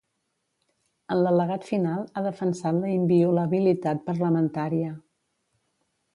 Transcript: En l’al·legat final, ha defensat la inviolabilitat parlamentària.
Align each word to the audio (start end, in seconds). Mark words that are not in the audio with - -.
En 1.15 1.19
l’al·legat 1.27 1.67
final, 1.71 2.01
ha 2.05 2.23
defensat 2.29 2.79
la 2.85 2.91
inviolabilitat 2.95 4.03
parlamentària. 4.09 4.97